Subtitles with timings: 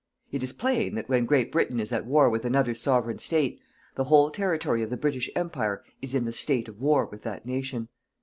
[0.31, 3.61] It is plain that when Great Britain is at War with another Sovereign State
[3.93, 7.45] the whole territory of the British Empire is in the "State of War" with that
[7.45, 7.87] Nation.